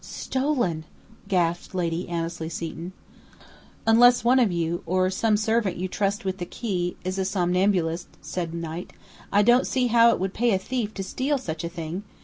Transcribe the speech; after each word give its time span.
"Stolen!" 0.03 0.85
gasped 1.27 1.75
Lady 1.75 2.09
Annesley 2.09 2.49
Seton. 2.49 2.91
"Unless 3.85 4.23
one 4.23 4.39
of 4.39 4.51
you, 4.51 4.81
or 4.87 5.11
some 5.11 5.37
servant 5.37 5.77
you 5.77 5.87
trust 5.87 6.25
with 6.25 6.39
the 6.39 6.45
key, 6.47 6.97
is 7.03 7.19
a 7.19 7.23
somnambulist," 7.23 8.07
said 8.19 8.51
Knight. 8.51 8.93
"I 9.31 9.43
don't 9.43 9.67
see 9.67 9.85
how 9.93 10.09
it 10.09 10.19
would 10.19 10.33
pay 10.33 10.53
a 10.53 10.57
thief 10.57 10.95
to 10.95 11.03
steal 11.03 11.37
such 11.37 11.63
a 11.63 11.69
thing. 11.69 12.01